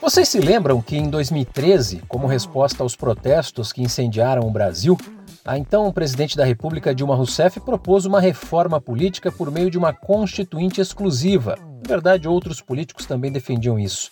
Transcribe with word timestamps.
Vocês 0.00 0.28
se 0.28 0.40
lembram 0.40 0.82
que 0.82 0.96
em 0.96 1.08
2013, 1.08 2.02
como 2.08 2.26
resposta 2.26 2.82
aos 2.82 2.96
protestos 2.96 3.72
que 3.72 3.82
incendiaram 3.82 4.42
o 4.42 4.50
Brasil, 4.50 4.98
a 5.44 5.56
então 5.56 5.92
presidente 5.92 6.36
da 6.36 6.44
República 6.44 6.94
Dilma 6.94 7.14
Rousseff 7.14 7.60
propôs 7.60 8.04
uma 8.04 8.20
reforma 8.20 8.80
política 8.80 9.30
por 9.30 9.50
meio 9.50 9.70
de 9.70 9.78
uma 9.78 9.92
constituinte 9.92 10.80
exclusiva. 10.80 11.56
Na 11.60 11.88
verdade, 11.88 12.26
outros 12.26 12.60
políticos 12.60 13.06
também 13.06 13.30
defendiam 13.30 13.78
isso. 13.78 14.10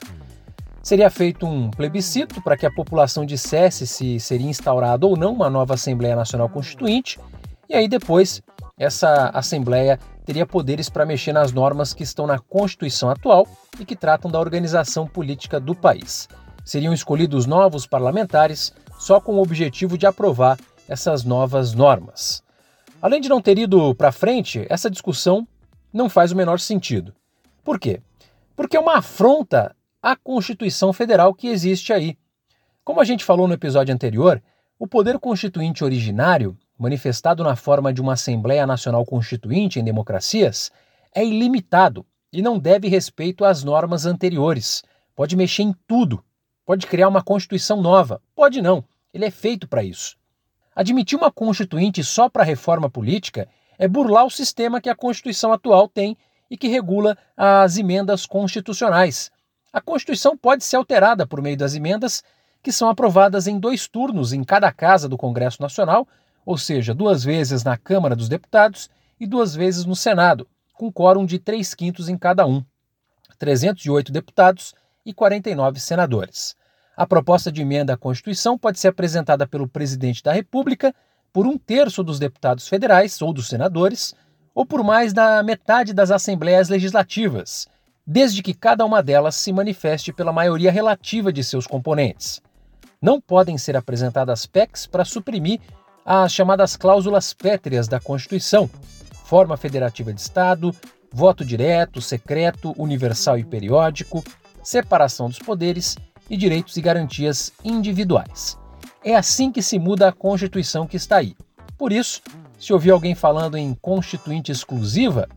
Seria 0.87 1.11
feito 1.11 1.45
um 1.45 1.69
plebiscito 1.69 2.41
para 2.41 2.57
que 2.57 2.65
a 2.65 2.71
população 2.71 3.27
dissesse 3.27 3.89
se 3.89 4.21
seria 4.21 4.49
instaurada 4.49 5.05
ou 5.05 5.17
não 5.17 5.33
uma 5.33 5.51
nova 5.51 5.75
Assembleia 5.75 6.15
Nacional 6.15 6.49
Constituinte, 6.49 7.19
e 7.69 7.75
aí 7.75 7.89
depois 7.89 8.41
essa 8.79 9.31
Assembleia 9.31 9.99
teria 10.25 10.47
poderes 10.47 10.89
para 10.89 11.05
mexer 11.05 11.33
nas 11.33 11.51
normas 11.51 11.93
que 11.93 12.05
estão 12.05 12.25
na 12.25 12.39
Constituição 12.39 13.11
atual 13.11 13.49
e 13.81 13.85
que 13.85 13.97
tratam 13.97 14.31
da 14.31 14.39
organização 14.39 15.09
política 15.09 15.59
do 15.59 15.75
país. 15.75 16.29
Seriam 16.65 16.95
escolhidos 16.95 17.47
novos 17.47 17.85
parlamentares 17.85 18.73
só 18.97 19.21
com 19.21 19.35
o 19.35 19.43
objetivo 19.43 19.99
de 19.99 20.07
aprovar 20.07 20.57
essas 20.89 21.25
novas 21.25 21.75
normas. 21.75 22.45
Além 23.03 23.21
de 23.21 23.29
não 23.29 23.43
ter 23.43 23.59
ido 23.59 23.93
para 23.97 24.13
frente, 24.13 24.65
essa 24.71 24.89
discussão 24.89 25.49
não 25.93 26.09
faz 26.09 26.31
o 26.31 26.37
menor 26.37 26.61
sentido. 26.61 27.13
Por 27.65 27.77
quê? 27.77 28.01
Porque 28.55 28.77
é 28.77 28.81
uma 28.81 28.99
afronta 28.99 29.75
à 30.03 30.17
Constituição 30.17 30.93
Federal 30.93 31.35
que 31.35 31.49
existe 31.49 31.93
aí. 31.93 32.17
Como 32.85 33.01
a 33.01 33.05
gente 33.05 33.25
falou 33.25 33.49
no 33.49 33.55
episódio 33.55 33.95
anterior, 33.95 34.43
o 34.79 34.87
poder 34.87 35.19
constituinte 35.19 35.83
originário 35.83 36.57
manifestado 36.79 37.43
na 37.43 37.57
forma 37.57 37.93
de 37.93 38.01
uma 38.01 38.13
Assembleia 38.13 38.67
Nacional 38.67 39.05
Constituinte 39.05 39.81
em 39.81 39.85
democracias, 39.85 40.71
é 41.15 41.25
ilimitado 41.25 42.05
e 42.33 42.43
não 42.43 42.59
deve 42.59 42.89
respeito 42.89 43.45
às 43.45 43.65
normas 43.65 44.05
anteriores. 44.05 44.83
Pode 45.15 45.37
mexer 45.37 45.63
em 45.63 45.75
tudo. 45.87 46.23
Pode 46.65 46.87
criar 46.87 47.09
uma 47.09 47.23
Constituição 47.23 47.81
nova. 47.81 48.21
Pode 48.35 48.61
não. 48.61 48.85
Ele 49.15 49.25
é 49.25 49.31
feito 49.31 49.67
para 49.67 49.83
isso. 49.83 50.17
Admitir 50.75 51.17
uma 51.17 51.33
Constituinte 51.33 52.05
só 52.05 52.29
para 52.29 52.45
reforma 52.45 52.91
política 52.91 53.49
é 53.79 53.89
burlar 53.89 54.27
o 54.27 54.31
sistema 54.31 54.81
que 54.81 54.91
a 54.91 54.95
Constituição 54.95 55.53
atual 55.53 55.89
tem 55.89 56.17
e 56.51 56.57
que 56.57 56.69
regula 56.69 57.17
as 57.37 57.79
emendas 57.79 58.27
constitucionais. 58.27 59.31
A 59.73 59.81
Constituição 59.81 60.37
pode 60.37 60.65
ser 60.65 60.77
alterada 60.77 61.27
por 61.27 61.43
meio 61.43 61.57
das 61.57 61.75
emendas 61.75 62.23
que 62.63 62.73
são 62.73 62.89
aprovadas 62.89 63.47
em 63.47 63.59
dois 63.59 63.87
turnos 63.87 64.33
em 64.33 64.43
cada 64.43 64.73
casa 64.73 65.09
do 65.09 65.19
Congresso 65.19 65.63
Nacional 65.63 66.07
ou 66.47 66.57
seja, 66.57 66.95
duas 66.95 67.25
vezes 67.25 67.65
na 67.65 67.77
Câmara 67.77 68.15
dos 68.15 68.29
Deputados 68.29 68.89
e 69.19 69.27
duas 69.27 69.57
vezes 69.57 69.85
no 69.85 69.97
Senado, 69.97 70.49
com 70.73 70.93
quórum 70.93 71.27
de 71.27 71.41
3 71.41 71.75
quintos 71.75 72.09
em 72.09 72.17
cada 72.17 72.47
um, 72.47 72.65
308 73.37 74.13
deputados 74.13 74.73
e 75.05 75.13
49 75.13 75.81
senadores. 75.81 76.55
A 76.97 77.05
proposta 77.05 77.51
de 77.51 77.63
emenda 77.63 77.95
à 77.95 77.97
Constituição 77.97 78.57
pode 78.57 78.79
ser 78.79 78.89
apresentada 78.89 79.47
pelo 79.47 79.67
presidente 79.67 80.23
da 80.23 80.33
República, 80.33 80.95
por 81.33 81.47
um 81.47 81.59
terço 81.59 82.03
dos 82.03 82.19
deputados 82.19 82.69
federais 82.69 83.21
ou 83.21 83.33
dos 83.33 83.49
senadores, 83.49 84.15
ou 84.55 84.65
por 84.65 84.83
mais 84.85 85.13
da 85.13 85.43
metade 85.43 85.93
das 85.93 86.11
assembleias 86.11 86.69
legislativas, 86.69 87.67
desde 88.07 88.43
que 88.43 88.55
cada 88.55 88.85
uma 88.85 89.03
delas 89.03 89.35
se 89.35 89.53
manifeste 89.53 90.13
pela 90.13 90.33
maioria 90.33 90.71
relativa 90.71 91.33
de 91.33 91.43
seus 91.43 91.67
componentes. 91.67 92.41
Não 93.03 93.21
podem 93.21 93.59
ser 93.59 93.77
apresentadas 93.77 94.47
PECs 94.47 94.87
para 94.87 95.05
suprimir 95.05 95.61
as 96.05 96.33
chamadas 96.33 96.77
cláusulas 96.77 97.35
pétreas 97.35 97.89
da 97.89 97.99
Constituição, 97.99 98.71
forma 99.25 99.57
federativa 99.57 100.13
de 100.13 100.21
Estado, 100.21 100.73
voto 101.13 101.45
direto, 101.45 102.01
secreto, 102.01 102.75
universal 102.79 103.39
e 103.39 103.45
periódico, 103.45 104.23
separação 104.63 105.29
dos 105.29 105.39
poderes 105.39 105.97
e 106.31 106.37
direitos 106.37 106.77
e 106.77 106.81
garantias 106.81 107.53
individuais. 107.65 108.57
É 109.05 109.15
assim 109.17 109.51
que 109.51 109.63
se 109.63 109.79
muda 109.79 110.09
a 110.09 110.13
Constituição 110.13 110.87
que 110.87 110.97
está 110.97 111.17
aí. 111.17 111.37
Por 111.77 111.93
isso, 111.93 112.23
se 112.59 112.73
ouvir 112.73 112.91
alguém 112.91 113.15
falando 113.15 113.57
em 113.57 113.75
constituinte 113.75 114.51
exclusiva, 114.51 115.29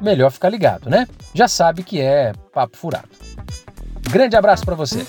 melhor 0.00 0.30
ficar 0.30 0.48
ligado, 0.48 0.88
né? 0.88 1.06
Já 1.34 1.48
sabe 1.48 1.82
que 1.82 2.00
é 2.00 2.32
papo 2.52 2.76
furado. 2.76 3.08
Grande 4.10 4.36
abraço 4.36 4.64
para 4.64 4.74
você. 4.74 5.04